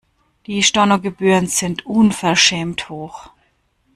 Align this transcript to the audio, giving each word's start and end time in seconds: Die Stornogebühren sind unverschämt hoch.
Die 0.47 0.63
Stornogebühren 0.63 1.45
sind 1.45 1.85
unverschämt 1.85 2.89
hoch. 2.89 3.29